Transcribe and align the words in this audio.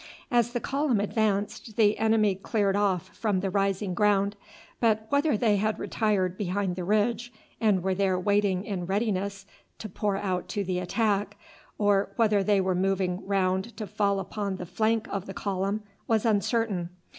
As 0.31 0.53
the 0.53 0.59
column 0.59 0.99
advanced 0.99 1.75
the 1.77 1.95
enemy 1.99 2.33
cleared 2.33 2.75
off 2.75 3.09
from 3.15 3.39
the 3.41 3.51
rising 3.51 3.93
ground, 3.93 4.35
but 4.79 5.05
whether 5.09 5.37
they 5.37 5.57
had 5.57 5.77
retired 5.77 6.39
behind 6.39 6.75
the 6.75 6.83
ridge, 6.83 7.31
and 7.59 7.83
were 7.83 7.93
there 7.93 8.19
waiting 8.19 8.65
in 8.65 8.87
readiness 8.87 9.45
to 9.77 9.87
pour 9.87 10.17
out 10.17 10.47
to 10.47 10.63
the 10.63 10.79
attack, 10.79 11.37
or 11.77 12.13
whether 12.15 12.41
they 12.41 12.59
were 12.59 12.73
moving 12.73 13.23
round 13.27 13.77
to 13.77 13.85
fall 13.85 14.19
upon 14.19 14.55
the 14.55 14.65
flank 14.65 15.05
of 15.11 15.27
the 15.27 15.35
column, 15.35 15.83
was 16.07 16.25
uncertain. 16.25 16.89